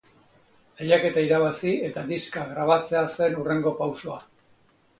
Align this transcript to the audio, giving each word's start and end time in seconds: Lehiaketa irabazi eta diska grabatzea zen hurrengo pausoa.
Lehiaketa 0.79 1.25
irabazi 1.25 1.75
eta 1.89 2.05
diska 2.13 2.47
grabatzea 2.55 3.05
zen 3.19 3.39
hurrengo 3.43 3.77
pausoa. 3.83 4.21